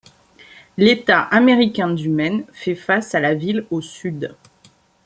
L'État 0.77 1.21
américain 1.21 1.87
du 1.91 2.09
Maine 2.09 2.45
fait 2.53 2.73
face 2.73 3.13
à 3.13 3.19
la 3.19 3.35
ville 3.35 3.67
au 3.69 3.81
sud. 3.81 4.35